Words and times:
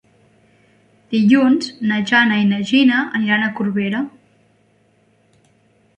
Dilluns 1.15 1.67
na 1.91 1.99
Jana 2.11 2.39
i 2.45 2.49
na 2.53 2.61
Gina 2.71 3.05
aniran 3.21 3.47
a 3.49 3.53
Corbera. 3.61 4.03